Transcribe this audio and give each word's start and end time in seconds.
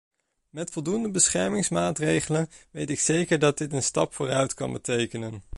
Met 0.49 0.71
voldoende 0.71 1.09
beschermingsmaatregelen 1.11 2.49
weet 2.71 2.89
ik 2.89 2.99
zeker 2.99 3.39
dat 3.39 3.57
dit 3.57 3.73
een 3.73 3.83
stap 3.83 4.13
vooruit 4.13 4.53
kan 4.53 4.71
betekenen. 4.73 5.43